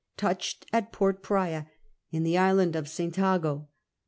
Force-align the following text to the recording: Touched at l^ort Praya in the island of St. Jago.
Touched 0.17 0.65
at 0.73 0.91
l^ort 0.93 1.21
Praya 1.21 1.67
in 2.09 2.23
the 2.23 2.35
island 2.35 2.75
of 2.75 2.89
St. 2.89 3.15
Jago. 3.15 3.67